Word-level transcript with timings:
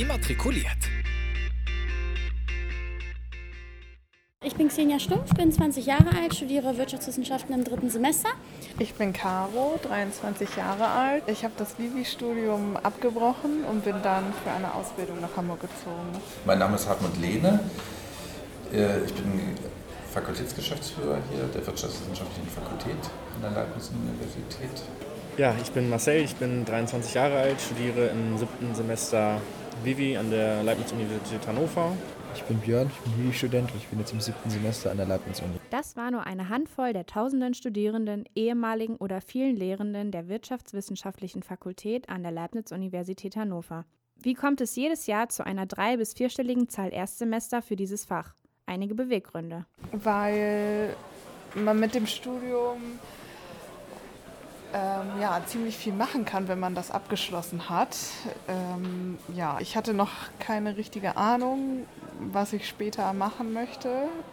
immatrikuliert. 0.00 0.78
Ich 4.42 4.54
bin 4.54 4.68
Xenia 4.68 4.98
Stumpf, 4.98 5.34
bin 5.34 5.52
20 5.52 5.84
Jahre 5.84 6.16
alt, 6.16 6.34
studiere 6.34 6.78
Wirtschaftswissenschaften 6.78 7.54
im 7.54 7.62
dritten 7.62 7.90
Semester. 7.90 8.30
Ich 8.78 8.94
bin 8.94 9.12
Caro, 9.12 9.78
23 9.82 10.56
Jahre 10.56 10.88
alt. 10.88 11.24
Ich 11.26 11.44
habe 11.44 11.52
das 11.58 11.78
Vivi-Studium 11.78 12.78
abgebrochen 12.78 13.64
und 13.64 13.84
bin 13.84 13.96
dann 14.02 14.32
für 14.42 14.50
eine 14.50 14.72
Ausbildung 14.72 15.20
nach 15.20 15.36
Hamburg 15.36 15.60
gezogen. 15.60 16.08
Mein 16.46 16.58
Name 16.58 16.76
ist 16.76 16.88
Hartmut 16.88 17.18
Lehne. 17.20 17.60
Äh, 18.72 19.04
ich 19.04 19.12
bin 19.12 19.56
Fakultätsgeschäftsführer 20.10 21.18
hier 21.30 21.44
der 21.54 21.66
Wirtschaftswissenschaftlichen 21.66 22.48
Fakultät 22.48 22.96
an 23.34 23.42
der 23.42 23.50
Leibniz-Universität. 23.50 24.82
Ja, 25.36 25.54
ich 25.62 25.70
bin 25.70 25.90
Marcel, 25.90 26.22
ich 26.22 26.36
bin 26.36 26.64
23 26.64 27.12
Jahre 27.12 27.38
alt, 27.40 27.60
studiere 27.60 28.06
im 28.06 28.38
siebten 28.38 28.74
Semester 28.74 29.40
Vivi 29.84 30.16
an 30.16 30.30
der 30.30 30.62
Leibniz-Universität 30.62 31.46
Hannover. 31.46 31.96
Ich 32.34 32.42
bin 32.44 32.58
Björn, 32.58 32.90
ich 32.92 33.00
bin 33.00 33.24
Vivi-Student 33.24 33.72
und 33.72 33.78
ich 33.78 33.88
bin 33.88 33.98
jetzt 33.98 34.12
im 34.12 34.20
siebten 34.20 34.50
Semester 34.50 34.90
an 34.90 34.98
der 34.98 35.06
Leibniz-Uni. 35.06 35.54
Das 35.70 35.96
war 35.96 36.10
nur 36.10 36.26
eine 36.26 36.48
Handvoll 36.48 36.92
der 36.92 37.06
tausenden 37.06 37.54
Studierenden, 37.54 38.24
ehemaligen 38.34 38.96
oder 38.96 39.20
vielen 39.20 39.56
Lehrenden 39.56 40.12
der 40.12 40.28
Wirtschaftswissenschaftlichen 40.28 41.42
Fakultät 41.42 42.08
an 42.08 42.22
der 42.22 42.32
Leibniz-Universität 42.32 43.36
Hannover. 43.36 43.84
Wie 44.16 44.34
kommt 44.34 44.60
es 44.60 44.76
jedes 44.76 45.06
Jahr 45.06 45.28
zu 45.28 45.46
einer 45.46 45.66
drei- 45.66 45.96
bis 45.96 46.12
vierstelligen 46.12 46.68
Zahl 46.68 46.92
Erstsemester 46.92 47.62
für 47.62 47.76
dieses 47.76 48.04
Fach? 48.04 48.34
Einige 48.66 48.94
Beweggründe. 48.94 49.66
Weil 49.92 50.94
man 51.54 51.80
mit 51.80 51.94
dem 51.94 52.06
Studium 52.06 52.98
ähm, 54.74 55.20
ja, 55.20 55.40
ziemlich 55.46 55.76
viel 55.76 55.92
machen 55.92 56.24
kann, 56.24 56.48
wenn 56.48 56.60
man 56.60 56.74
das 56.74 56.90
abgeschlossen 56.90 57.68
hat. 57.68 57.96
Ähm, 58.48 59.18
ja, 59.34 59.58
ich 59.60 59.76
hatte 59.76 59.94
noch 59.94 60.10
keine 60.38 60.76
richtige 60.76 61.16
Ahnung, 61.16 61.86
was 62.20 62.52
ich 62.52 62.68
später 62.68 63.12
machen 63.12 63.52
möchte. 63.52 63.88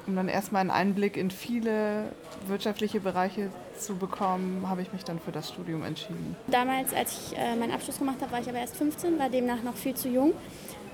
Um 0.06 0.16
dann 0.16 0.28
erstmal 0.28 0.62
einen 0.62 0.72
Einblick 0.72 1.18
in 1.18 1.32
viele 1.32 2.12
wirtschaftliche 2.48 3.00
Bereiche 3.00 3.50
zu 3.78 3.96
bekommen, 3.96 4.68
habe 4.68 4.82
ich 4.82 4.94
mich 4.94 5.04
dann 5.04 5.20
für 5.20 5.32
das 5.32 5.50
Studium 5.50 5.84
entschieden. 5.84 6.36
Damals, 6.48 6.94
als 6.94 7.14
ich 7.14 7.38
äh, 7.38 7.56
meinen 7.56 7.72
Abschluss 7.72 8.00
gemacht 8.00 8.18
habe, 8.22 8.32
war 8.32 8.42
ich 8.42 8.50
aber 8.50 8.60
erst 8.60 8.78
15, 8.78 9.18
war 9.20 9.30
demnach 9.30 9.64
noch 9.64 9.76
viel 9.76 9.96
zu 9.96 10.10
jung 10.10 10.34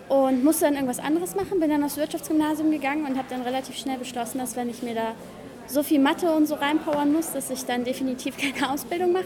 und 0.10 0.44
musste 0.44 0.66
dann 0.66 0.76
irgendwas 0.76 1.00
anderes 1.00 1.36
machen. 1.36 1.60
Bin 1.60 1.70
dann 1.70 1.84
aufs 1.84 1.98
Wirtschaftsgymnasium 1.98 2.72
gegangen 2.72 3.06
und 3.06 3.18
habe 3.18 3.28
dann 3.30 3.42
relativ 3.42 3.76
schnell 3.78 3.98
beschlossen, 3.98 4.38
dass 4.38 4.56
wenn 4.56 4.70
ich 4.70 4.84
mir 4.84 4.96
da 4.96 5.16
so 5.68 5.84
viel 5.84 6.00
Mathe 6.00 6.32
und 6.32 6.48
so 6.48 6.56
reinpowern 6.56 7.12
muss, 7.12 7.32
dass 7.32 7.50
ich 7.50 7.66
dann 7.66 7.84
definitiv 7.84 8.36
keine 8.60 8.72
Ausbildung 8.72 9.12
mache. 9.12 9.24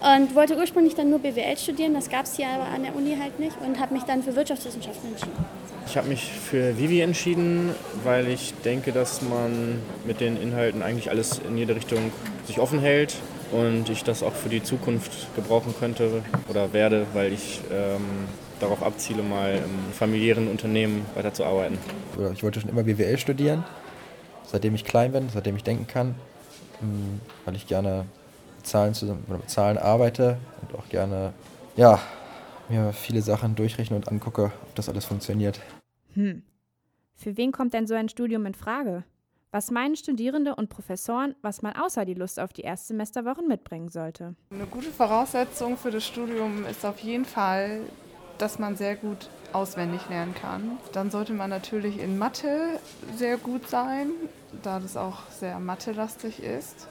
Und 0.00 0.34
wollte 0.34 0.56
ursprünglich 0.56 0.94
dann 0.94 1.10
nur 1.10 1.18
BWL 1.18 1.58
studieren, 1.58 1.92
das 1.92 2.08
gab 2.08 2.24
es 2.24 2.36
hier 2.36 2.48
aber 2.48 2.64
an 2.74 2.82
der 2.84 2.96
Uni 2.96 3.16
halt 3.20 3.38
nicht 3.38 3.56
und 3.60 3.78
habe 3.78 3.92
mich 3.92 4.04
dann 4.04 4.22
für 4.22 4.34
Wirtschaftswissenschaften 4.34 5.10
entschieden. 5.10 5.44
Ich 5.86 5.96
habe 5.96 6.08
mich 6.08 6.30
für 6.32 6.78
Vivi 6.78 7.00
entschieden, 7.00 7.74
weil 8.04 8.28
ich 8.28 8.54
denke, 8.64 8.92
dass 8.92 9.22
man 9.22 9.82
mit 10.06 10.20
den 10.20 10.40
Inhalten 10.40 10.82
eigentlich 10.82 11.10
alles 11.10 11.40
in 11.46 11.58
jede 11.58 11.74
Richtung 11.74 12.12
sich 12.46 12.60
offen 12.60 12.78
hält 12.78 13.16
und 13.52 13.90
ich 13.90 14.04
das 14.04 14.22
auch 14.22 14.32
für 14.32 14.48
die 14.48 14.62
Zukunft 14.62 15.34
gebrauchen 15.34 15.74
könnte 15.78 16.22
oder 16.48 16.72
werde, 16.72 17.06
weil 17.12 17.32
ich 17.32 17.60
ähm, 17.72 18.28
darauf 18.60 18.82
abziele, 18.82 19.22
mal 19.22 19.54
im 19.56 19.92
familiären 19.92 20.48
Unternehmen 20.48 21.04
weiterzuarbeiten. 21.14 21.78
Ich 22.34 22.42
wollte 22.42 22.60
schon 22.60 22.70
immer 22.70 22.84
BWL 22.84 23.18
studieren, 23.18 23.64
seitdem 24.50 24.74
ich 24.74 24.84
klein 24.84 25.12
bin, 25.12 25.28
seitdem 25.28 25.56
ich 25.56 25.64
denken 25.64 25.86
kann, 25.86 26.14
hm, 26.80 27.20
weil 27.44 27.56
ich 27.56 27.66
gerne 27.66 28.06
mit 28.56 28.66
Zahlen, 28.66 28.94
zusammen, 28.94 29.24
oder 29.28 29.38
mit 29.38 29.50
Zahlen 29.50 29.78
arbeite 29.78 30.38
und 30.62 30.78
auch 30.78 30.88
gerne 30.88 31.32
ja, 31.76 32.00
mir 32.68 32.92
viele 32.92 33.22
Sachen 33.22 33.54
durchrechne 33.54 33.96
und 33.96 34.08
angucke, 34.08 34.52
ob 34.62 34.74
das 34.74 34.88
alles 34.88 35.04
funktioniert. 35.04 35.60
Hm. 36.14 36.42
Für 37.14 37.36
wen 37.36 37.52
kommt 37.52 37.74
denn 37.74 37.86
so 37.86 37.94
ein 37.94 38.08
Studium 38.08 38.46
in 38.46 38.54
Frage? 38.54 39.04
Was 39.52 39.70
meinen 39.70 39.96
Studierende 39.96 40.54
und 40.54 40.68
Professoren, 40.68 41.34
was 41.42 41.60
man 41.60 41.74
außer 41.74 42.04
die 42.04 42.14
Lust 42.14 42.38
auf 42.38 42.52
die 42.52 42.62
Erstsemesterwochen 42.62 43.48
mitbringen 43.48 43.88
sollte? 43.88 44.36
Eine 44.50 44.66
gute 44.66 44.90
Voraussetzung 44.90 45.76
für 45.76 45.90
das 45.90 46.06
Studium 46.06 46.64
ist 46.66 46.84
auf 46.84 47.00
jeden 47.00 47.24
Fall, 47.24 47.80
dass 48.38 48.60
man 48.60 48.76
sehr 48.76 48.94
gut 48.94 49.28
auswendig 49.52 50.08
lernen 50.08 50.34
kann. 50.34 50.78
Dann 50.92 51.10
sollte 51.10 51.32
man 51.32 51.50
natürlich 51.50 51.98
in 51.98 52.18
Mathe 52.18 52.78
sehr 53.16 53.36
gut 53.36 53.68
sein, 53.68 54.10
da 54.62 54.80
das 54.80 54.96
auch 54.96 55.28
sehr 55.30 55.58
mathelastig 55.58 56.42
ist. 56.42 56.88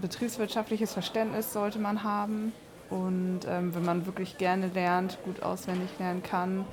Betriebswirtschaftliches 0.00 0.92
Verständnis 0.92 1.52
sollte 1.52 1.78
man 1.78 2.02
haben. 2.02 2.52
Und 2.90 3.40
ähm, 3.48 3.74
wenn 3.74 3.84
man 3.84 4.06
wirklich 4.06 4.36
gerne 4.36 4.68
lernt, 4.68 5.18
gut 5.24 5.42
auswendig 5.42 5.90
lernen 5.98 6.22
kann 6.22 6.64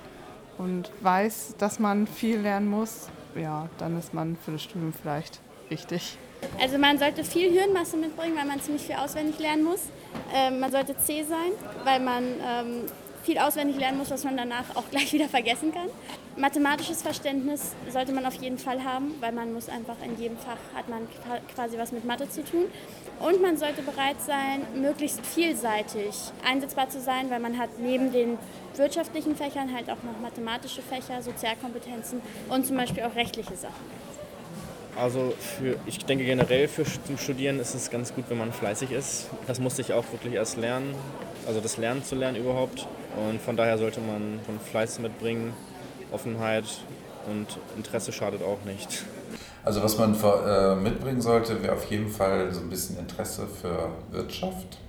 und 0.58 0.92
weiß, 1.02 1.56
dass 1.60 1.80
man 1.80 2.08
viel 2.08 2.40
lernen 2.40 2.68
muss, 2.68 3.10
ja, 3.36 3.70
dann 3.78 3.98
ist 4.00 4.14
man 4.14 4.36
für 4.36 4.52
das 4.52 4.64
Studium 4.64 4.94
vielleicht 4.94 5.40
richtig. 5.70 6.18
Also 6.60 6.78
man 6.78 6.98
sollte 6.98 7.24
viel 7.24 7.52
Hirnmasse 7.52 7.98
mitbringen, 7.98 8.36
weil 8.36 8.46
man 8.46 8.62
ziemlich 8.62 8.84
viel 8.84 8.96
auswendig 8.96 9.40
lernen 9.40 9.64
muss. 9.64 9.82
Ähm, 10.34 10.60
man 10.60 10.72
sollte 10.72 10.98
C 10.98 11.24
sein, 11.24 11.52
weil 11.84 12.00
man 12.00 12.24
ähm, 12.24 12.86
viel 13.28 13.38
auswendig 13.40 13.78
lernen 13.78 13.98
muss, 13.98 14.10
was 14.10 14.24
man 14.24 14.38
danach 14.38 14.74
auch 14.76 14.90
gleich 14.90 15.12
wieder 15.12 15.28
vergessen 15.28 15.74
kann. 15.74 15.90
Mathematisches 16.38 17.02
Verständnis 17.02 17.76
sollte 17.92 18.14
man 18.14 18.26
auf 18.26 18.36
jeden 18.36 18.58
Fall 18.58 18.86
haben, 18.86 19.16
weil 19.20 19.34
man 19.34 19.52
muss 19.52 19.68
einfach 19.68 19.98
in 20.02 20.18
jedem 20.18 20.38
Fach 20.38 20.58
hat 20.74 20.88
man 20.88 21.06
quasi 21.54 21.78
was 21.78 21.92
mit 21.92 22.06
Mathe 22.06 22.30
zu 22.30 22.42
tun. 22.46 22.66
Und 23.20 23.42
man 23.42 23.58
sollte 23.58 23.82
bereit 23.82 24.22
sein, 24.26 24.62
möglichst 24.82 25.26
vielseitig 25.26 26.16
einsetzbar 26.48 26.88
zu 26.90 27.02
sein, 27.02 27.30
weil 27.30 27.42
man 27.42 27.58
hat 27.58 27.80
neben 27.80 28.14
den 28.14 28.38
wirtschaftlichen 28.78 29.36
Fächern 29.36 29.76
halt 29.76 29.90
auch 29.90 30.04
noch 30.04 30.22
mathematische 30.22 30.82
Fächer, 30.82 31.22
Sozialkompetenzen 31.22 32.22
und 32.48 32.66
zum 32.66 32.78
Beispiel 32.78 33.04
auch 33.04 33.16
rechtliche 33.16 33.58
Sachen. 33.58 34.07
Also 35.00 35.34
für, 35.38 35.76
ich 35.86 36.00
denke 36.00 36.26
generell 36.26 36.68
für 36.68 36.84
zum 36.84 37.18
Studieren 37.18 37.60
ist 37.60 37.76
es 37.76 37.92
ganz 37.92 38.14
gut, 38.16 38.26
wenn 38.30 38.38
man 38.38 38.52
fleißig 38.52 38.92
ist. 38.92 39.28
Das 39.46 39.60
musste 39.60 39.82
ich 39.82 39.94
auch 39.94 40.04
wirklich 40.12 40.34
erst 40.34 40.58
lernen, 40.58 40.96
also 41.46 41.60
das 41.60 41.78
Lernen 41.78 42.04
zu 42.04 42.16
lernen 42.16 42.38
überhaupt. 42.38 42.88
Und 43.16 43.40
von 43.42 43.56
daher 43.56 43.78
sollte 43.78 44.00
man 44.00 44.40
von 44.46 44.60
Fleiß 44.60 45.00
mitbringen, 45.00 45.54
Offenheit 46.12 46.66
und 47.30 47.46
Interesse 47.76 48.12
schadet 48.12 48.42
auch 48.42 48.64
nicht. 48.66 49.04
Also 49.64 49.84
was 49.84 49.98
man 49.98 50.16
äh, 50.16 50.76
mitbringen 50.76 51.22
sollte, 51.22 51.62
wäre 51.62 51.74
auf 51.74 51.86
jeden 51.92 52.10
Fall 52.10 52.52
so 52.54 52.62
ein 52.62 52.70
bisschen 52.70 52.98
Interesse 52.98 53.48
für 53.48 53.90
Wirtschaft. 54.12 54.80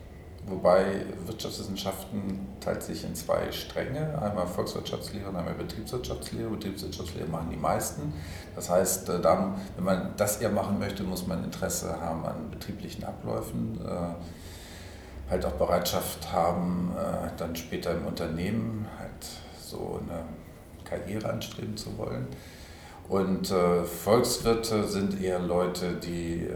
Wobei 0.48 1.04
Wirtschaftswissenschaften 1.26 2.46
teilt 2.60 2.82
sich 2.82 3.04
in 3.04 3.14
zwei 3.14 3.52
Stränge, 3.52 4.20
einmal 4.20 4.46
Volkswirtschaftslehre 4.46 5.28
und 5.28 5.36
einmal 5.36 5.54
Betriebswirtschaftslehre. 5.54 6.48
Betriebswirtschaftslehre 6.48 7.28
machen 7.28 7.48
die 7.50 7.56
meisten. 7.56 8.14
Das 8.54 8.70
heißt, 8.70 9.08
äh, 9.10 9.20
dann, 9.20 9.54
wenn 9.76 9.84
man 9.84 10.14
das 10.16 10.40
eher 10.40 10.50
machen 10.50 10.78
möchte, 10.78 11.02
muss 11.02 11.26
man 11.26 11.44
Interesse 11.44 12.00
haben 12.00 12.24
an 12.24 12.50
betrieblichen 12.50 13.04
Abläufen, 13.04 13.78
äh, 13.84 15.30
halt 15.30 15.44
auch 15.44 15.52
Bereitschaft 15.52 16.32
haben, 16.32 16.92
äh, 16.96 17.28
dann 17.36 17.54
später 17.54 17.92
im 17.92 18.06
Unternehmen 18.06 18.86
halt 18.98 19.26
so 19.60 20.00
eine 20.02 20.24
Karriere 20.84 21.30
anstreben 21.30 21.76
zu 21.76 21.98
wollen. 21.98 22.26
Und 23.10 23.48
Volkswirte 23.48 24.84
sind 24.84 25.22
eher 25.22 25.38
Leute, 25.38 25.94
die 25.94 26.46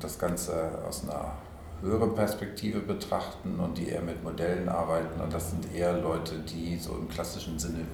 das 0.00 0.18
Ganze 0.18 0.70
aus 0.88 1.02
einer 1.04 1.32
höheren 1.80 2.14
Perspektive 2.14 2.80
betrachten 2.80 3.58
und 3.58 3.78
die 3.78 3.88
eher 3.88 4.02
mit 4.02 4.22
Modellen 4.22 4.68
arbeiten. 4.68 5.20
Und 5.20 5.32
das 5.32 5.50
sind 5.50 5.74
eher 5.74 5.98
Leute, 6.00 6.38
die 6.40 6.76
so 6.76 6.96
im 6.96 7.08
klassischen 7.08 7.58
Sinne 7.58 7.86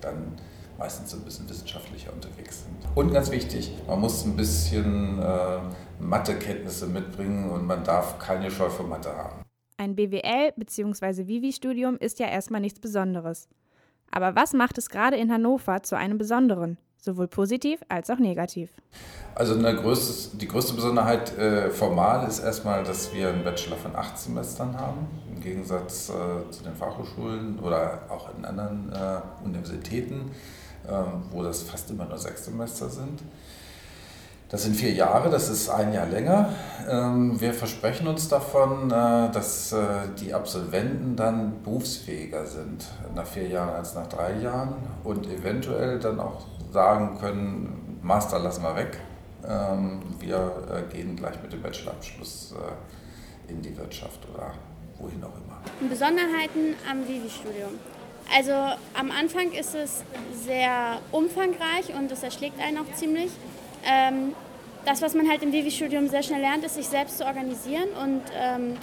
dann 0.00 0.36
meistens 0.78 1.10
so 1.10 1.16
ein 1.16 1.22
bisschen 1.22 1.48
wissenschaftlicher 1.48 2.12
unterwegs 2.12 2.64
sind. 2.64 2.76
Und 2.96 3.12
ganz 3.12 3.30
wichtig, 3.30 3.72
man 3.86 4.00
muss 4.00 4.24
ein 4.24 4.36
bisschen 4.36 5.18
äh, 5.20 5.58
Mathekenntnisse 6.00 6.86
mitbringen 6.86 7.50
und 7.50 7.66
man 7.66 7.84
darf 7.84 8.18
keine 8.18 8.50
Scheu 8.50 8.68
vor 8.68 8.86
Mathe 8.86 9.14
haben. 9.16 9.42
Ein 9.76 9.96
BWL- 9.96 10.52
bzw. 10.56 11.26
Vivi-Studium 11.26 11.96
ist 11.96 12.18
ja 12.18 12.26
erstmal 12.26 12.60
nichts 12.60 12.80
Besonderes. 12.80 13.48
Aber 14.10 14.36
was 14.36 14.52
macht 14.52 14.78
es 14.78 14.90
gerade 14.90 15.16
in 15.16 15.32
Hannover 15.32 15.82
zu 15.82 15.96
einem 15.96 16.18
besonderen, 16.18 16.78
sowohl 17.02 17.28
positiv 17.28 17.80
als 17.88 18.10
auch 18.10 18.18
negativ? 18.18 18.70
Also 19.34 19.58
größte, 19.58 20.36
die 20.36 20.48
größte 20.48 20.74
Besonderheit 20.74 21.36
äh, 21.38 21.70
formal 21.70 22.26
ist 22.28 22.40
erstmal, 22.40 22.84
dass 22.84 23.12
wir 23.12 23.28
einen 23.28 23.44
Bachelor 23.44 23.76
von 23.76 23.96
acht 23.96 24.18
Semestern 24.18 24.78
haben, 24.78 25.06
im 25.34 25.40
Gegensatz 25.40 26.10
äh, 26.10 26.50
zu 26.50 26.62
den 26.62 26.74
Fachhochschulen 26.74 27.58
oder 27.58 28.06
auch 28.08 28.28
in 28.36 28.44
anderen 28.44 28.92
äh, 28.92 29.44
Universitäten, 29.44 30.30
ähm, 30.88 31.22
wo 31.30 31.42
das 31.42 31.62
fast 31.62 31.90
immer 31.90 32.04
nur 32.04 32.18
sechs 32.18 32.44
Semester 32.44 32.88
sind. 32.88 33.22
Das 34.52 34.64
sind 34.64 34.76
vier 34.76 34.92
Jahre, 34.92 35.30
das 35.30 35.48
ist 35.48 35.70
ein 35.70 35.94
Jahr 35.94 36.06
länger. 36.06 36.50
Ähm, 36.86 37.40
wir 37.40 37.54
versprechen 37.54 38.06
uns 38.06 38.28
davon, 38.28 38.90
äh, 38.90 39.32
dass 39.32 39.72
äh, 39.72 39.78
die 40.20 40.34
Absolventen 40.34 41.16
dann 41.16 41.62
berufsfähiger 41.62 42.44
sind 42.44 42.84
nach 43.14 43.24
vier 43.24 43.48
Jahren 43.48 43.70
als 43.70 43.94
nach 43.94 44.06
drei 44.08 44.34
Jahren 44.42 44.74
und 45.04 45.26
eventuell 45.26 45.98
dann 45.98 46.20
auch 46.20 46.42
sagen 46.70 47.16
können, 47.18 47.98
Master 48.02 48.40
lassen 48.40 48.62
wir 48.62 48.76
weg, 48.76 48.98
ähm, 49.48 50.02
wir 50.20 50.52
äh, 50.70 50.94
gehen 50.94 51.16
gleich 51.16 51.40
mit 51.42 51.50
dem 51.54 51.62
Bachelorabschluss 51.62 52.54
in 53.48 53.62
die 53.62 53.74
Wirtschaft 53.74 54.20
oder 54.34 54.52
wohin 54.98 55.24
auch 55.24 55.34
immer. 55.34 55.88
Besonderheiten 55.88 56.74
am 56.90 57.08
Vivi-Studium. 57.08 57.70
Also 58.36 58.52
am 58.52 59.10
Anfang 59.10 59.50
ist 59.52 59.74
es 59.74 60.04
sehr 60.44 60.98
umfangreich 61.10 61.94
und 61.98 62.12
es 62.12 62.22
erschlägt 62.22 62.60
einen 62.60 62.76
auch 62.76 62.94
ziemlich. 62.94 63.30
Ähm, 63.84 64.34
das, 64.84 65.02
was 65.02 65.14
man 65.14 65.28
halt 65.28 65.42
im 65.42 65.52
Vivi-Studium 65.52 66.08
sehr 66.08 66.22
schnell 66.22 66.40
lernt, 66.40 66.64
ist, 66.64 66.74
sich 66.74 66.88
selbst 66.88 67.18
zu 67.18 67.24
organisieren. 67.24 67.88
Und 68.02 68.22
ähm, 68.36 68.76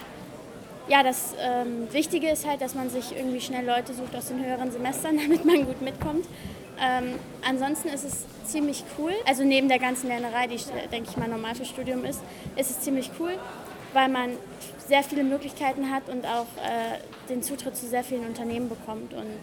ja, 0.88 1.02
das 1.02 1.34
ähm, 1.38 1.92
Wichtige 1.92 2.28
ist 2.28 2.46
halt, 2.46 2.60
dass 2.60 2.74
man 2.74 2.90
sich 2.90 3.16
irgendwie 3.16 3.40
schnell 3.40 3.66
Leute 3.66 3.92
sucht 3.92 4.14
aus 4.16 4.28
den 4.28 4.44
höheren 4.44 4.72
Semestern, 4.72 5.18
damit 5.22 5.44
man 5.44 5.66
gut 5.66 5.82
mitkommt. 5.82 6.26
Ähm, 6.82 7.14
ansonsten 7.46 7.88
ist 7.88 8.04
es 8.04 8.24
ziemlich 8.50 8.84
cool. 8.98 9.12
Also 9.26 9.44
neben 9.44 9.68
der 9.68 9.78
ganzen 9.78 10.08
Lernerei, 10.08 10.46
die, 10.46 10.58
denke 10.90 11.10
ich 11.10 11.16
mal, 11.16 11.28
normal 11.28 11.54
für 11.54 11.64
Studium 11.64 12.04
ist, 12.04 12.20
ist 12.56 12.70
es 12.70 12.80
ziemlich 12.80 13.10
cool, 13.18 13.32
weil 13.92 14.08
man 14.08 14.30
sehr 14.88 15.02
viele 15.02 15.22
Möglichkeiten 15.22 15.90
hat 15.90 16.08
und 16.08 16.24
auch 16.24 16.46
äh, 16.56 16.98
den 17.28 17.42
Zutritt 17.42 17.76
zu 17.76 17.86
sehr 17.86 18.02
vielen 18.02 18.26
Unternehmen 18.26 18.68
bekommt 18.68 19.12
und 19.12 19.40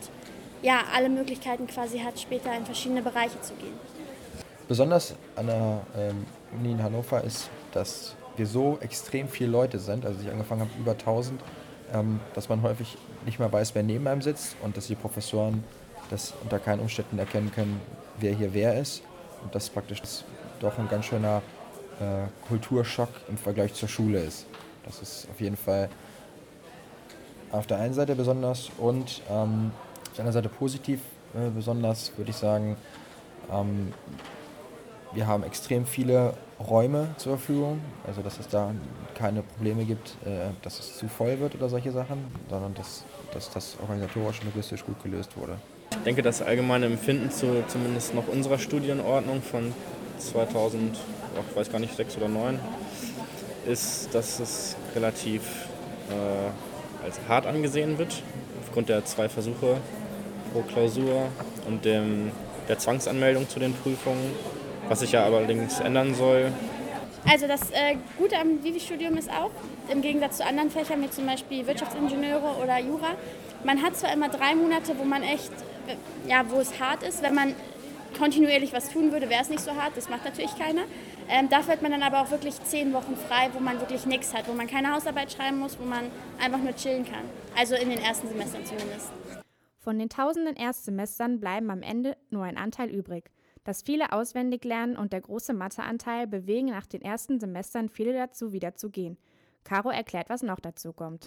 ja, 0.62 0.82
alle 0.94 1.08
Möglichkeiten 1.08 1.68
quasi 1.68 2.00
hat, 2.00 2.20
später 2.20 2.54
in 2.56 2.66
verschiedene 2.66 3.02
Bereiche 3.02 3.40
zu 3.42 3.54
gehen. 3.54 3.74
Besonders 4.68 5.16
an 5.36 5.48
der 5.48 5.82
ähm, 5.98 6.26
Uni 6.54 6.72
in 6.72 6.84
Hannover 6.84 7.24
ist, 7.24 7.50
dass 7.72 8.16
wir 8.36 8.46
so 8.46 8.78
extrem 8.82 9.30
viele 9.30 9.50
Leute 9.50 9.80
sind, 9.80 10.06
also 10.06 10.20
ich 10.22 10.30
angefangen 10.30 10.62
habe 10.62 10.72
über 10.78 10.92
1000, 10.92 11.42
ähm, 11.94 12.20
dass 12.34 12.50
man 12.50 12.62
häufig 12.62 12.98
nicht 13.26 13.40
mehr 13.40 13.52
weiß, 13.52 13.76
wer 13.76 13.84
neben 13.84 14.08
einem 14.08 14.22
sitzt 14.22 14.58
und 14.62 14.76
dass 14.76 14.88
die 14.88 14.96
Professoren 14.96 15.64
das 16.10 16.34
unter 16.44 16.60
keinen 16.60 16.82
Umständen 16.82 17.18
erkennen 17.18 17.52
können, 17.52 17.80
wer 18.20 18.34
hier 18.34 18.54
wer 18.54 18.80
ist. 18.80 19.04
Und 19.44 19.56
das 19.56 19.70
praktisch 19.70 20.02
das 20.02 20.26
doch 20.60 20.78
ein 20.78 20.90
ganz 20.90 21.06
schöner 21.06 21.42
äh, 22.00 22.28
Kulturschock 22.48 23.10
im 23.30 23.38
Vergleich 23.38 23.74
zur 23.74 23.88
Schule 23.88 24.20
ist. 24.20 24.48
Das 24.86 25.02
ist 25.02 25.28
auf 25.32 25.40
jeden 25.40 25.58
Fall 25.58 25.90
auf 27.52 27.68
der 27.68 27.80
einen 27.80 27.94
Seite 27.94 28.16
besonders 28.16 28.70
und 28.78 29.22
ähm, 29.30 29.72
auf 30.02 30.14
der 30.14 30.26
anderen 30.26 30.34
Seite 30.34 30.50
positiv 30.50 31.00
äh, 31.34 31.50
besonders, 31.50 32.12
würde 32.18 32.32
ich 32.32 32.38
sagen. 32.38 32.76
Ähm, 33.52 33.94
wir 35.14 35.28
haben 35.28 35.44
extrem 35.44 35.86
viele 35.86 36.34
Räume 36.60 37.10
zur 37.18 37.38
Verfügung, 37.38 37.82
also 38.06 38.22
dass 38.22 38.40
es 38.40 38.48
da 38.48 38.72
keine 39.16 39.44
Probleme 39.44 39.86
gibt, 39.86 40.16
äh, 40.26 40.50
dass 40.62 40.80
es 40.80 40.98
zu 40.98 41.08
voll 41.08 41.40
wird 41.40 41.56
oder 41.56 41.70
solche 41.70 41.92
Sachen, 41.92 42.26
sondern 42.50 42.74
dass, 42.74 43.04
dass 43.34 43.50
das 43.52 43.78
organisatorisch 43.82 44.40
und 44.42 44.48
logistisch 44.48 44.84
gut 44.86 45.02
gelöst 45.04 45.38
wurde. 45.38 45.58
Ich 45.92 46.04
denke, 46.04 46.22
das 46.22 46.42
allgemeine 46.42 46.88
Empfinden 46.88 47.32
zu 47.32 47.64
zumindest 47.68 48.14
noch 48.14 48.28
unserer 48.28 48.58
Studienordnung 48.58 49.42
von 49.42 49.74
2000, 50.20 50.98
ich 51.50 51.56
weiß 51.56 51.72
gar 51.72 51.80
nicht, 51.80 51.96
6 51.96 52.18
oder 52.18 52.28
9, 52.28 52.60
ist, 53.68 54.14
dass 54.14 54.40
es 54.40 54.76
relativ 54.96 55.42
äh, 56.10 57.06
als 57.06 57.20
hart 57.28 57.46
angesehen 57.46 57.98
wird, 57.98 58.24
aufgrund 58.62 58.90
der 58.90 59.06
zwei 59.06 59.30
Versuche 59.30 59.78
pro 60.54 60.62
Klausur 60.62 61.28
und 61.68 61.86
dem, 61.86 62.32
der 62.68 62.80
Zwangsanmeldung 62.80 63.48
zu 63.50 63.60
den 63.60 63.74
Prüfungen, 63.74 64.32
was 64.90 65.00
sich 65.02 65.12
ja 65.12 65.24
allerdings 65.24 65.80
ändern 65.80 66.14
soll. 66.14 66.52
Also 67.30 67.48
das 67.48 67.72
äh, 67.72 67.98
Gute 68.18 68.38
am 68.38 68.64
Vivi-Studium 68.64 69.18
ist 69.18 69.30
auch, 69.30 69.52
im 69.92 70.02
Gegensatz 70.02 70.38
zu 70.38 70.46
anderen 70.46 70.70
Fächern 70.70 71.02
wie 71.02 71.10
zum 71.10 71.26
Beispiel 71.26 71.68
Wirtschaftsingenieure 71.68 72.56
oder 72.64 72.80
Jura, 72.80 73.16
man 73.64 73.82
hat 73.82 73.96
zwar 73.96 74.14
immer 74.14 74.30
drei 74.30 74.56
Monate, 74.56 74.98
wo 74.98 75.04
man 75.04 75.24
echt, 75.24 75.52
ja, 76.28 76.46
wo 76.50 76.60
es 76.60 76.80
hart 76.80 77.04
ist, 77.04 77.22
wenn 77.24 77.36
man 77.36 77.54
kontinuierlich 78.18 78.74
was 78.74 78.90
tun 78.90 79.12
würde, 79.12 79.30
wäre 79.30 79.42
es 79.42 79.50
nicht 79.50 79.62
so 79.62 79.72
hart, 79.72 79.96
das 79.96 80.10
macht 80.10 80.26
natürlich 80.26 80.58
keiner. 80.58 80.84
Ähm, 81.30 81.50
dafür 81.50 81.74
hat 81.74 81.82
man 81.82 81.92
dann 81.92 82.04
aber 82.04 82.22
auch 82.22 82.32
wirklich 82.32 82.62
zehn 82.64 82.94
Wochen 82.94 83.16
frei, 83.16 83.50
wo 83.54 83.60
man 83.60 83.80
wirklich 83.80 84.06
nichts 84.06 84.34
hat, 84.34 84.48
wo 84.48 84.54
man 84.54 84.68
keine 84.68 84.94
Hausarbeit 84.94 85.32
schreiben 85.32 85.60
muss, 85.60 85.78
wo 85.80 85.84
man 85.84 86.06
einfach 86.40 86.60
nur 86.60 86.76
chillen 86.76 87.06
kann. 87.06 87.26
Also 87.58 87.76
in 87.76 87.90
den 87.90 88.00
ersten 88.00 88.30
Semestern 88.30 88.66
zumindest. 88.66 89.12
Von 89.80 90.00
den 90.00 90.10
tausenden 90.10 90.56
Erstsemestern 90.56 91.40
bleiben 91.40 91.70
am 91.70 91.82
Ende 91.82 92.18
nur 92.30 92.44
ein 92.44 92.58
Anteil 92.58 92.90
übrig. 92.90 93.30
Das 93.68 93.82
viele 93.82 94.14
auswendig 94.14 94.64
lernen 94.64 94.96
und 94.96 95.12
der 95.12 95.20
große 95.20 95.54
Matheanteil 95.54 96.26
bewegen 96.26 96.68
nach 96.68 96.86
den 96.86 97.02
ersten 97.02 97.38
Semestern 97.38 97.90
viele 97.90 98.14
dazu, 98.14 98.54
wieder 98.54 98.76
zu 98.76 98.90
gehen. 98.90 99.18
Caro 99.66 99.90
erklärt, 99.90 100.30
was 100.30 100.42
noch 100.42 100.62
dazu 100.62 100.94
kommt. 100.94 101.26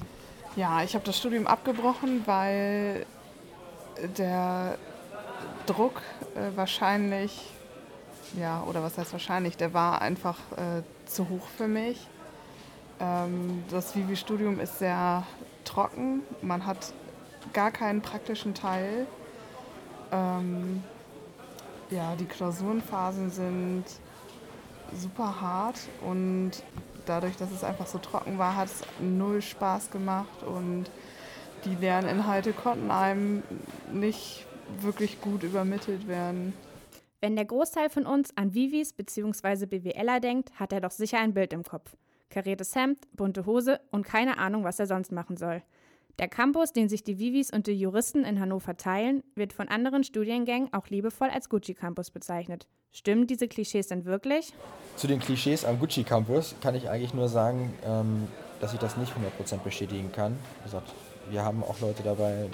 Ja, 0.57 0.83
ich 0.83 0.95
habe 0.95 1.05
das 1.05 1.19
Studium 1.19 1.47
abgebrochen, 1.47 2.23
weil 2.27 3.05
der 4.17 4.79
Druck 5.67 6.01
äh, 6.35 6.57
wahrscheinlich 6.57 7.53
ja, 8.39 8.65
oder 8.65 8.83
was 8.83 8.97
heißt 8.97 9.13
wahrscheinlich, 9.13 9.59
der 9.59 9.75
war 9.75 10.01
einfach 10.01 10.39
äh, 10.53 10.83
zu 11.05 11.29
hoch 11.29 11.47
für 11.59 11.69
mich. 11.69 12.09
Ähm, 13.01 13.65
das 13.71 13.95
Vivi-Studium 13.95 14.61
ist 14.61 14.79
sehr 14.79 15.27
trocken, 15.67 16.23
man 16.41 16.65
hat 16.65 16.95
gar 17.53 17.71
keinen 17.71 18.01
praktischen 18.01 18.55
Teil. 18.55 19.07
Ähm, 20.11 20.83
ja, 21.91 22.15
die 22.17 22.25
Klausurenphasen 22.25 23.31
sind 23.31 23.85
super 24.95 25.41
hart 25.41 25.79
und 26.07 26.53
dadurch, 27.07 27.37
dass 27.37 27.51
es 27.51 27.65
einfach 27.65 27.87
so 27.87 27.99
trocken 27.99 28.39
war, 28.39 28.57
hat 28.57 28.69
es 28.69 28.83
null 29.01 29.43
Spaß 29.43 29.91
gemacht 29.91 30.43
und 30.43 30.91
die 31.65 31.75
Lerninhalte 31.75 32.53
konnten 32.53 32.91
einem 32.91 33.43
nicht 33.93 34.47
wirklich 34.81 35.21
gut 35.21 35.43
übermittelt 35.43 36.09
werden. 36.09 36.55
Wenn 37.21 37.37
der 37.37 37.45
Großteil 37.45 37.91
von 37.91 38.07
uns 38.07 38.35
an 38.37 38.55
Vivis 38.55 38.93
bzw. 38.95 39.67
BWLer 39.67 40.21
denkt, 40.21 40.59
hat 40.59 40.73
er 40.73 40.81
doch 40.81 40.91
sicher 40.91 41.19
ein 41.19 41.35
Bild 41.35 41.53
im 41.53 41.65
Kopf. 41.65 41.97
Kariertes 42.31 42.75
Hemd, 42.75 42.99
bunte 43.15 43.45
Hose 43.45 43.81
und 43.91 44.07
keine 44.07 44.39
Ahnung, 44.39 44.65
was 44.65 44.79
er 44.79 44.87
sonst 44.87 45.13
machen 45.13 45.37
soll. 45.37 45.63
Der 46.21 46.29
Campus, 46.29 46.73
den 46.73 46.89
sich 46.89 47.03
die 47.03 47.19
Vivis 47.19 47.51
und 47.51 47.67
die 47.67 47.73
Juristen 47.73 48.25
in 48.25 48.39
Hannover 48.39 48.77
teilen, 48.77 49.25
wird 49.35 49.53
von 49.53 49.69
anderen 49.69 50.05
Studiengängen 50.05 50.73
auch 50.73 50.87
liebevoll 50.89 51.31
als 51.31 51.49
Gucci-Campus 51.49 52.11
bezeichnet. 52.11 52.69
Stimmen 52.93 53.27
diese 53.27 53.49
Klischees 53.49 53.89
denn 53.89 54.05
wirklich? 54.05 54.53
Zu 54.97 55.07
den 55.07 55.19
Klischees 55.19 55.65
am 55.65 55.81
Gucci-Campus 55.81 56.57
kann 56.61 56.75
ich 56.75 56.91
eigentlich 56.91 57.15
nur 57.15 57.29
sagen, 57.29 57.73
ähm, 57.87 58.29
dass 58.61 58.75
ich 58.75 58.79
das 58.79 58.99
nicht 58.99 59.15
100% 59.41 59.61
bestätigen 59.65 60.13
kann. 60.13 60.39
wir 61.31 61.43
haben 61.43 61.65
auch 61.65 61.81
Leute 61.81 62.03
dabei, 62.03 62.51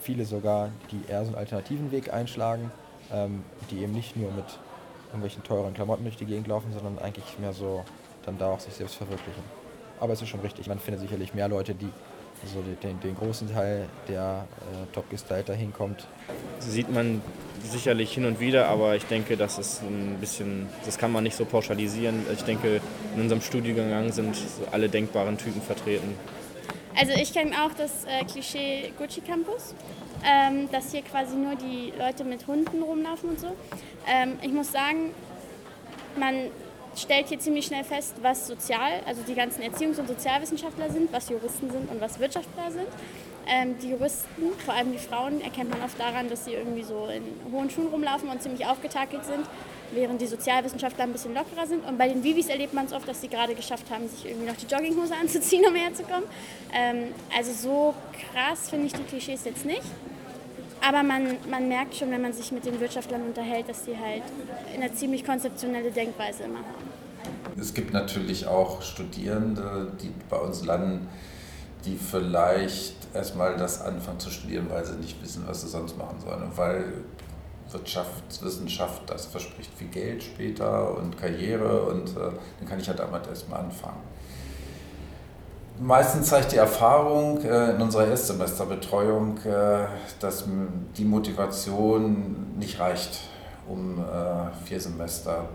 viele 0.00 0.24
sogar, 0.24 0.72
die 0.90 1.08
eher 1.08 1.22
so 1.22 1.28
einen 1.28 1.38
alternativen 1.38 1.92
Weg 1.92 2.12
einschlagen 2.12 2.72
ähm, 3.12 3.44
die 3.70 3.78
eben 3.78 3.92
nicht 3.92 4.16
nur 4.16 4.30
mit 4.32 4.44
irgendwelchen 5.06 5.42
teuren 5.42 5.74
Klamotten 5.74 6.04
durch 6.04 6.16
die 6.16 6.26
Gegend 6.26 6.48
laufen, 6.48 6.72
sondern 6.72 6.98
eigentlich 6.98 7.38
mehr 7.38 7.52
so 7.52 7.84
dann 8.24 8.38
da 8.38 8.50
auch 8.50 8.60
sich 8.60 8.74
selbst 8.74 8.96
verwirklichen. 8.96 9.42
Aber 10.00 10.12
es 10.12 10.22
ist 10.22 10.28
schon 10.28 10.40
richtig, 10.40 10.66
man 10.66 10.78
findet 10.78 11.02
sicherlich 11.02 11.34
mehr 11.34 11.48
Leute, 11.48 11.74
die 11.74 11.88
also 12.42 12.62
den, 12.82 13.00
den 13.00 13.16
großen 13.16 13.52
Teil 13.52 13.86
der 14.08 14.46
äh, 14.60 14.94
top 14.94 15.08
gestylter 15.10 15.54
hinkommt. 15.54 16.06
Sieht 16.58 16.92
man 16.92 17.22
sicherlich 17.62 18.12
hin 18.12 18.26
und 18.26 18.40
wieder, 18.40 18.68
aber 18.68 18.96
ich 18.96 19.04
denke, 19.04 19.36
das 19.36 19.58
ist 19.58 19.82
ein 19.82 20.18
bisschen, 20.20 20.68
das 20.84 20.98
kann 20.98 21.12
man 21.12 21.24
nicht 21.24 21.36
so 21.36 21.44
pauschalisieren. 21.44 22.26
Ich 22.32 22.42
denke, 22.42 22.80
in 23.14 23.22
unserem 23.22 23.40
Studiengang 23.40 24.12
sind 24.12 24.36
alle 24.72 24.88
denkbaren 24.88 25.38
Typen 25.38 25.62
vertreten. 25.62 26.14
Also 26.96 27.12
ich 27.12 27.32
kenne 27.32 27.52
auch 27.64 27.72
das 27.76 28.04
äh, 28.04 28.24
Klischee 28.24 28.92
Gucci 28.98 29.20
Campus 29.20 29.74
ähm, 30.24 30.70
dass 30.70 30.90
hier 30.90 31.02
quasi 31.02 31.36
nur 31.36 31.54
die 31.54 31.92
Leute 31.98 32.24
mit 32.24 32.46
Hunden 32.46 32.82
rumlaufen 32.82 33.30
und 33.30 33.40
so. 33.40 33.54
Ähm, 34.06 34.38
ich 34.42 34.52
muss 34.52 34.72
sagen, 34.72 35.10
man 36.16 36.34
stellt 36.96 37.28
hier 37.28 37.38
ziemlich 37.38 37.66
schnell 37.66 37.84
fest, 37.84 38.14
was 38.22 38.46
sozial, 38.46 39.00
also 39.06 39.22
die 39.26 39.34
ganzen 39.34 39.62
Erziehungs- 39.62 39.98
und 39.98 40.08
Sozialwissenschaftler 40.08 40.90
sind, 40.90 41.12
was 41.12 41.28
Juristen 41.28 41.70
sind 41.70 41.90
und 41.90 42.00
was 42.00 42.18
Wirtschaftler 42.18 42.70
sind. 42.70 42.88
Ähm, 43.46 43.76
die 43.82 43.90
Juristen, 43.90 44.52
vor 44.64 44.74
allem 44.74 44.92
die 44.92 44.98
Frauen, 44.98 45.40
erkennt 45.42 45.70
man 45.70 45.82
oft 45.82 45.98
daran, 46.00 46.28
dass 46.28 46.44
sie 46.46 46.54
irgendwie 46.54 46.82
so 46.82 47.06
in 47.06 47.22
hohen 47.52 47.68
Schuhen 47.68 47.88
rumlaufen 47.88 48.28
und 48.28 48.42
ziemlich 48.42 48.66
aufgetakelt 48.66 49.24
sind, 49.24 49.46
während 49.92 50.20
die 50.20 50.26
Sozialwissenschaftler 50.26 51.04
ein 51.04 51.12
bisschen 51.12 51.34
lockerer 51.34 51.66
sind. 51.66 51.86
Und 51.86 51.98
bei 51.98 52.08
den 52.08 52.24
Vivis 52.24 52.48
erlebt 52.48 52.72
man 52.72 52.86
es 52.86 52.92
oft, 52.92 53.06
dass 53.06 53.20
sie 53.20 53.28
gerade 53.28 53.54
geschafft 53.54 53.90
haben, 53.90 54.08
sich 54.08 54.24
irgendwie 54.24 54.46
noch 54.46 54.56
die 54.56 54.66
Jogginghose 54.66 55.14
anzuziehen, 55.20 55.66
um 55.66 55.74
herzukommen. 55.74 56.24
Ähm, 56.72 57.08
also 57.36 57.52
so 57.52 57.94
krass 58.32 58.70
finde 58.70 58.86
ich 58.86 58.92
die 58.94 59.02
Klischees 59.02 59.44
jetzt 59.44 59.66
nicht. 59.66 59.82
Aber 60.86 61.02
man, 61.02 61.36
man 61.48 61.66
merkt 61.68 61.94
schon, 61.94 62.10
wenn 62.10 62.20
man 62.20 62.32
sich 62.32 62.52
mit 62.52 62.66
den 62.66 62.78
Wirtschaftlern 62.78 63.22
unterhält, 63.22 63.68
dass 63.68 63.84
die 63.84 63.96
halt 63.96 64.22
eine 64.74 64.92
ziemlich 64.94 65.24
konzeptionelle 65.24 65.90
Denkweise 65.90 66.44
immer 66.44 66.58
haben. 66.58 67.58
Es 67.58 67.72
gibt 67.72 67.92
natürlich 67.92 68.46
auch 68.46 68.82
Studierende, 68.82 69.92
die 70.02 70.12
bei 70.28 70.36
uns 70.36 70.64
landen, 70.64 71.08
die 71.86 71.96
vielleicht 71.96 72.96
erstmal 73.14 73.56
das 73.56 73.80
anfangen 73.80 74.20
zu 74.20 74.30
studieren, 74.30 74.66
weil 74.68 74.84
sie 74.84 74.96
nicht 74.96 75.22
wissen, 75.22 75.44
was 75.46 75.62
sie 75.62 75.68
sonst 75.68 75.96
machen 75.96 76.20
sollen. 76.20 76.42
Und 76.42 76.56
weil 76.58 77.04
Wirtschaftswissenschaft, 77.70 79.08
das 79.08 79.26
verspricht 79.26 79.70
viel 79.76 79.88
Geld 79.88 80.22
später 80.22 80.98
und 80.98 81.16
Karriere 81.16 81.82
und 81.82 82.10
äh, 82.10 82.30
dann 82.58 82.68
kann 82.68 82.78
ich 82.78 82.88
halt 82.88 82.98
damit 82.98 83.26
erstmal 83.26 83.60
anfangen. 83.60 84.02
Meistens 85.80 86.28
zeigt 86.28 86.52
die 86.52 86.56
Erfahrung 86.56 87.42
äh, 87.42 87.72
in 87.72 87.82
unserer 87.82 88.06
Erstsemesterbetreuung, 88.06 89.38
äh, 89.38 89.86
dass 90.20 90.44
die 90.96 91.04
Motivation 91.04 92.54
nicht 92.56 92.78
reicht, 92.78 93.18
um 93.66 93.98
äh, 93.98 94.64
vier, 94.64 94.80
Semester, 94.80 95.48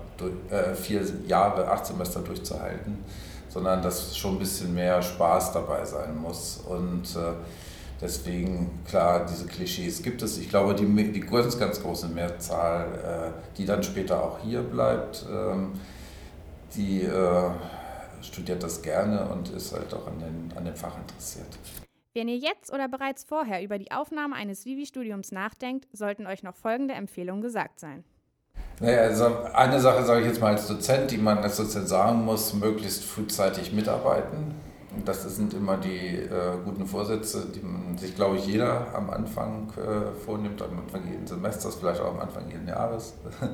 vier 0.75 1.03
Jahre, 1.25 1.69
acht 1.69 1.85
Semester 1.85 2.19
durchzuhalten, 2.19 2.97
sondern 3.47 3.81
dass 3.81 4.17
schon 4.17 4.33
ein 4.33 4.39
bisschen 4.39 4.73
mehr 4.73 5.01
Spaß 5.01 5.53
dabei 5.53 5.85
sein 5.85 6.17
muss. 6.17 6.61
Und 6.67 7.17
Deswegen, 8.01 8.79
klar, 8.88 9.25
diese 9.29 9.45
Klischees 9.45 10.01
gibt 10.01 10.21
es. 10.21 10.38
Ich 10.38 10.47
glaube, 10.47 10.73
die, 10.73 10.85
die 11.11 11.19
ganz, 11.19 11.59
ganz 11.59 11.81
große 11.81 12.07
Mehrzahl, 12.07 13.33
die 13.57 13.65
dann 13.65 13.83
später 13.83 14.23
auch 14.23 14.39
hier 14.39 14.61
bleibt, 14.61 15.25
ähm, 15.29 15.73
die 16.77 17.05
studiert 18.21 18.63
das 18.63 18.81
gerne 18.81 19.29
und 19.29 19.49
ist 19.49 19.73
halt 19.73 19.93
auch 19.93 20.07
an, 20.07 20.19
den, 20.19 20.57
an 20.57 20.65
dem 20.65 20.75
Fach 20.75 20.97
interessiert. 20.97 21.57
Wenn 22.13 22.27
ihr 22.27 22.38
jetzt 22.38 22.73
oder 22.73 22.88
bereits 22.88 23.23
vorher 23.23 23.63
über 23.63 23.77
die 23.77 23.91
Aufnahme 23.91 24.35
eines 24.35 24.65
Vivi-Studiums 24.65 25.31
nachdenkt, 25.31 25.88
sollten 25.93 26.27
euch 26.27 26.43
noch 26.43 26.55
folgende 26.55 26.95
Empfehlungen 26.95 27.41
gesagt 27.41 27.79
sein. 27.79 28.03
Naja, 28.79 29.01
also 29.01 29.43
eine 29.53 29.79
Sache 29.79 30.03
sage 30.03 30.21
ich 30.21 30.27
jetzt 30.27 30.41
mal 30.41 30.53
als 30.53 30.67
Dozent, 30.67 31.11
die 31.11 31.17
man 31.17 31.39
als 31.39 31.57
Dozent 31.57 31.88
sagen 31.88 32.25
muss, 32.25 32.53
möglichst 32.53 33.03
frühzeitig 33.03 33.73
mitarbeiten. 33.73 34.55
Das 35.05 35.23
sind 35.35 35.53
immer 35.53 35.77
die 35.77 36.17
äh, 36.17 36.57
guten 36.65 36.88
Vorsätze, 36.88 37.45
die 37.53 37.59
man 37.59 37.97
sich, 37.97 38.15
glaube 38.15 38.38
ich, 38.38 38.47
jeder 38.47 38.93
am 38.95 39.09
Anfang 39.11 39.71
äh, 39.77 40.11
vornimmt, 40.25 40.61
am 40.61 40.79
Anfang 40.79 41.07
jeden 41.09 41.27
Semesters, 41.27 41.75
vielleicht 41.75 42.01
auch 42.01 42.13
am 42.13 42.19
Anfang 42.19 42.49
jeden 42.49 42.67
Jahres. 42.67 43.15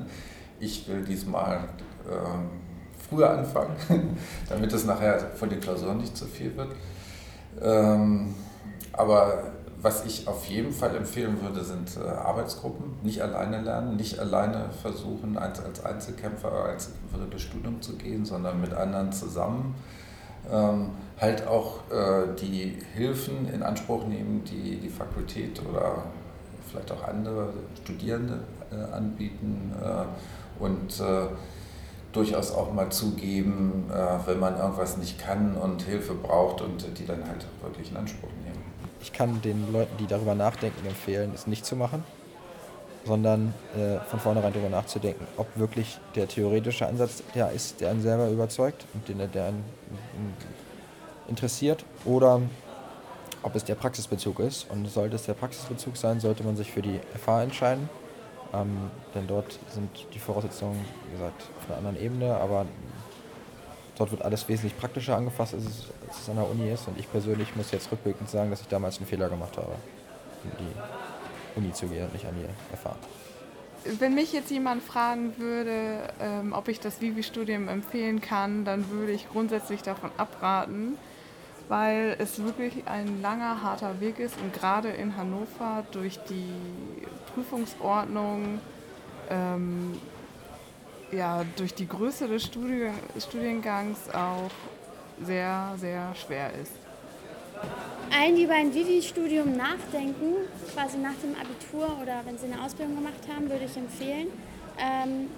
Ich 0.58 0.88
will 0.88 1.04
diesmal 1.04 1.68
äh, 2.08 2.65
früher 3.08 3.30
anfangen, 3.30 3.76
damit 4.48 4.72
es 4.72 4.84
nachher 4.84 5.18
von 5.36 5.48
den 5.48 5.60
Klausuren 5.60 5.98
nicht 5.98 6.16
zu 6.16 6.26
viel 6.26 6.56
wird. 6.56 6.72
Ähm, 7.62 8.34
aber 8.92 9.52
was 9.80 10.04
ich 10.04 10.26
auf 10.26 10.46
jeden 10.46 10.72
Fall 10.72 10.96
empfehlen 10.96 11.40
würde, 11.42 11.62
sind 11.62 11.96
äh, 11.96 12.08
Arbeitsgruppen. 12.08 12.94
Nicht 13.02 13.20
alleine 13.20 13.60
lernen, 13.60 13.96
nicht 13.96 14.18
alleine 14.18 14.70
versuchen, 14.82 15.36
als, 15.36 15.60
als 15.62 15.84
Einzelkämpfer, 15.84 16.64
Einzelkämpferin 16.64 17.30
durchs 17.30 17.44
Studium 17.44 17.82
zu 17.82 17.96
gehen, 17.96 18.24
sondern 18.24 18.60
mit 18.60 18.72
anderen 18.72 19.12
zusammen. 19.12 19.74
Ähm, 20.50 20.90
halt 21.20 21.46
auch 21.46 21.90
äh, 21.90 22.34
die 22.40 22.78
Hilfen 22.94 23.48
in 23.52 23.62
Anspruch 23.62 24.06
nehmen, 24.06 24.44
die 24.44 24.76
die 24.76 24.88
Fakultät 24.88 25.60
oder 25.68 26.04
vielleicht 26.68 26.90
auch 26.92 27.06
andere 27.06 27.52
Studierende 27.82 28.40
äh, 28.70 28.92
anbieten 28.92 29.72
äh, 29.82 30.62
und 30.62 31.00
äh, 31.00 31.26
durchaus 32.16 32.52
auch 32.52 32.72
mal 32.72 32.90
zugeben, 32.90 33.90
äh, 33.92 34.26
wenn 34.26 34.40
man 34.40 34.56
irgendwas 34.58 34.96
nicht 34.96 35.18
kann 35.18 35.56
und 35.56 35.82
Hilfe 35.82 36.14
braucht 36.14 36.62
und 36.62 36.98
die 36.98 37.06
dann 37.06 37.26
halt 37.28 37.46
wirklich 37.62 37.90
in 37.90 37.96
Anspruch 37.96 38.30
nehmen. 38.44 38.64
Ich 39.00 39.12
kann 39.12 39.40
den 39.42 39.70
Leuten, 39.72 39.96
die 39.98 40.06
darüber 40.06 40.34
nachdenken, 40.34 40.86
empfehlen, 40.86 41.32
es 41.34 41.46
nicht 41.46 41.64
zu 41.64 41.76
machen, 41.76 42.02
sondern 43.04 43.54
äh, 43.76 43.98
von 44.08 44.18
vornherein 44.18 44.52
darüber 44.52 44.70
nachzudenken, 44.70 45.26
ob 45.36 45.46
wirklich 45.56 45.98
der 46.14 46.26
theoretische 46.26 46.86
Ansatz 46.86 47.22
der 47.34 47.52
ist, 47.52 47.80
der 47.80 47.90
einen 47.90 48.02
selber 48.02 48.28
überzeugt 48.30 48.86
und 48.94 49.08
den, 49.08 49.18
der 49.30 49.44
einen 49.44 49.64
interessiert, 51.28 51.84
oder 52.04 52.40
ob 53.42 53.54
es 53.54 53.64
der 53.64 53.74
Praxisbezug 53.74 54.40
ist. 54.40 54.68
Und 54.70 54.88
sollte 54.88 55.16
es 55.16 55.24
der 55.24 55.34
Praxisbezug 55.34 55.96
sein, 55.96 56.18
sollte 56.18 56.42
man 56.42 56.56
sich 56.56 56.72
für 56.72 56.82
die 56.82 56.98
FH 57.22 57.44
entscheiden 57.44 57.88
ähm, 58.52 58.90
denn 59.14 59.26
dort 59.26 59.58
sind 59.68 59.90
die 60.12 60.18
Voraussetzungen, 60.18 60.84
wie 61.06 61.12
gesagt, 61.12 61.42
auf 61.58 61.68
einer 61.68 61.78
anderen 61.78 62.00
Ebene, 62.00 62.36
aber 62.36 62.66
dort 63.96 64.10
wird 64.10 64.22
alles 64.22 64.48
wesentlich 64.48 64.76
praktischer 64.78 65.16
angefasst, 65.16 65.54
als 65.54 65.64
es, 65.64 65.84
als 66.06 66.20
es 66.20 66.28
an 66.28 66.36
der 66.36 66.48
Uni 66.48 66.70
ist. 66.70 66.86
Und 66.88 66.98
ich 66.98 67.10
persönlich 67.10 67.54
muss 67.56 67.70
jetzt 67.70 67.90
rückblickend 67.90 68.28
sagen, 68.28 68.50
dass 68.50 68.60
ich 68.60 68.68
damals 68.68 68.98
einen 68.98 69.06
Fehler 69.06 69.28
gemacht 69.28 69.56
habe, 69.56 69.74
in 70.44 70.50
die 70.58 71.58
Uni 71.58 71.72
zu 71.72 71.86
gehen 71.86 72.04
und 72.04 72.12
nicht 72.12 72.26
an 72.26 72.34
die 72.34 72.76
FH. 72.76 72.96
Wenn 73.98 74.14
mich 74.14 74.32
jetzt 74.32 74.50
jemand 74.50 74.82
fragen 74.82 75.38
würde, 75.38 76.12
ähm, 76.20 76.52
ob 76.52 76.68
ich 76.68 76.80
das 76.80 77.00
Vivi-Studium 77.00 77.68
empfehlen 77.68 78.20
kann, 78.20 78.64
dann 78.64 78.90
würde 78.90 79.12
ich 79.12 79.28
grundsätzlich 79.28 79.82
davon 79.82 80.10
abraten, 80.16 80.98
weil 81.68 82.16
es 82.18 82.42
wirklich 82.42 82.86
ein 82.86 83.20
langer, 83.22 83.62
harter 83.62 84.00
Weg 84.00 84.18
ist 84.18 84.36
und 84.40 84.52
gerade 84.52 84.88
in 84.88 85.16
Hannover 85.16 85.84
durch 85.92 86.18
die 86.28 86.52
Prüfungsordnung, 87.34 88.60
ähm, 89.30 89.98
ja, 91.10 91.44
durch 91.56 91.74
die 91.74 91.88
Größe 91.88 92.28
des 92.28 92.44
Studien 92.44 92.94
Studiengangs 93.18 94.08
auch 94.12 94.50
sehr, 95.24 95.74
sehr 95.78 96.14
schwer 96.14 96.50
ist. 96.60 96.72
Allen, 98.10 98.36
die 98.36 98.44
über 98.44 98.54
ein 98.54 98.72
Vivi-Studium 98.72 99.56
nachdenken, 99.56 100.34
quasi 100.74 100.98
nach 100.98 101.14
dem 101.22 101.34
Abitur 101.34 102.00
oder 102.02 102.20
wenn 102.24 102.38
sie 102.38 102.46
eine 102.46 102.62
Ausbildung 102.62 102.96
gemacht 102.96 103.14
haben, 103.34 103.50
würde 103.50 103.64
ich 103.64 103.76
empfehlen, 103.76 104.28
ähm, 104.78 105.30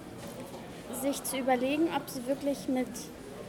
sich 1.00 1.23
zu 1.23 1.38
überlegen, 1.38 1.88
ob 1.97 2.08
sie 2.11 2.26
wirklich 2.26 2.68
mit 2.68 2.88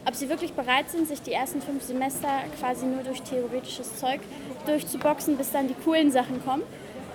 ob 0.05 0.15
sie 0.15 0.29
wirklich 0.29 0.53
bereit 0.53 0.89
sind, 0.89 1.07
sich 1.07 1.21
die 1.21 1.33
ersten 1.33 1.61
fünf 1.61 1.83
Semester 1.83 2.27
quasi 2.59 2.85
nur 2.85 3.03
durch 3.03 3.21
theoretisches 3.21 3.97
Zeug 3.97 4.21
durchzuboxen, 4.65 5.37
bis 5.37 5.51
dann 5.51 5.67
die 5.67 5.73
coolen 5.73 6.11
Sachen 6.11 6.43
kommen. 6.43 6.63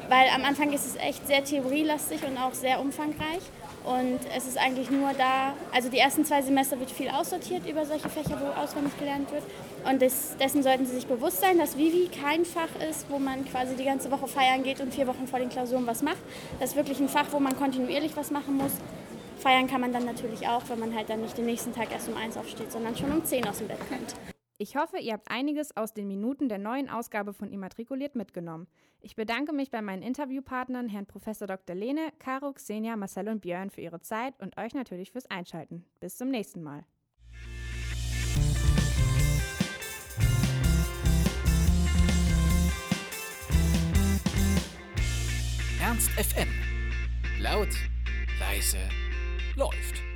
Weil 0.08 0.28
am 0.34 0.44
Anfang 0.44 0.72
ist 0.72 0.86
es 0.86 0.96
echt 0.96 1.26
sehr 1.26 1.42
theorielastig 1.44 2.20
und 2.26 2.36
auch 2.36 2.52
sehr 2.52 2.80
umfangreich. 2.80 3.40
Und 3.84 4.18
es 4.34 4.46
ist 4.46 4.56
eigentlich 4.58 4.90
nur 4.90 5.10
da, 5.12 5.52
also 5.72 5.90
die 5.90 5.98
ersten 5.98 6.24
zwei 6.24 6.40
Semester 6.40 6.78
wird 6.80 6.90
viel 6.90 7.10
aussortiert 7.10 7.68
über 7.68 7.84
solche 7.84 8.08
Fächer, 8.08 8.40
wo 8.40 8.60
auswendig 8.60 8.98
gelernt 8.98 9.30
wird. 9.30 9.42
Und 9.86 10.00
des, 10.00 10.36
dessen 10.38 10.62
sollten 10.62 10.86
Sie 10.86 10.94
sich 10.94 11.06
bewusst 11.06 11.40
sein, 11.40 11.58
dass 11.58 11.76
Vivi 11.76 12.08
kein 12.08 12.46
Fach 12.46 12.68
ist, 12.88 13.06
wo 13.10 13.18
man 13.18 13.44
quasi 13.44 13.76
die 13.76 13.84
ganze 13.84 14.10
Woche 14.10 14.26
feiern 14.26 14.62
geht 14.62 14.80
und 14.80 14.94
vier 14.94 15.06
Wochen 15.06 15.26
vor 15.26 15.38
den 15.38 15.50
Klausuren 15.50 15.86
was 15.86 16.02
macht. 16.02 16.16
Das 16.60 16.70
ist 16.70 16.76
wirklich 16.76 16.98
ein 17.00 17.10
Fach, 17.10 17.26
wo 17.32 17.40
man 17.40 17.56
kontinuierlich 17.56 18.16
was 18.16 18.30
machen 18.30 18.56
muss 18.56 18.72
Feiern 19.44 19.66
kann 19.66 19.82
man 19.82 19.92
dann 19.92 20.06
natürlich 20.06 20.48
auch, 20.48 20.62
wenn 20.70 20.78
man 20.78 20.94
halt 20.94 21.10
dann 21.10 21.20
nicht 21.20 21.36
den 21.36 21.44
nächsten 21.44 21.74
Tag 21.74 21.92
erst 21.92 22.08
um 22.08 22.16
eins 22.16 22.38
aufsteht, 22.38 22.72
sondern 22.72 22.96
schon 22.96 23.12
um 23.12 23.22
zehn 23.26 23.46
aus 23.46 23.58
dem 23.58 23.68
Bett 23.68 23.78
kommt. 23.90 24.14
Ich 24.56 24.74
hoffe, 24.74 24.96
ihr 24.96 25.12
habt 25.12 25.30
einiges 25.30 25.76
aus 25.76 25.92
den 25.92 26.08
Minuten 26.08 26.48
der 26.48 26.56
neuen 26.56 26.88
Ausgabe 26.88 27.34
von 27.34 27.52
Immatrikuliert 27.52 28.14
mitgenommen. 28.14 28.68
Ich 29.02 29.16
bedanke 29.16 29.52
mich 29.52 29.70
bei 29.70 29.82
meinen 29.82 30.00
Interviewpartnern, 30.00 30.88
Herrn 30.88 31.04
Prof. 31.04 31.24
Dr. 31.24 31.76
Lehne, 31.76 32.10
Caro, 32.18 32.54
Xenia, 32.54 32.96
Marcel 32.96 33.28
und 33.28 33.42
Björn 33.42 33.68
für 33.68 33.82
ihre 33.82 34.00
Zeit 34.00 34.32
und 34.40 34.56
euch 34.56 34.72
natürlich 34.72 35.12
fürs 35.12 35.30
Einschalten. 35.30 35.84
Bis 36.00 36.16
zum 36.16 36.30
nächsten 36.30 36.62
Mal. 36.62 36.86
Ernst 45.82 46.08
FM. 46.12 46.48
Laut, 47.40 47.68
leise, 48.40 48.78
läuft. 49.56 50.13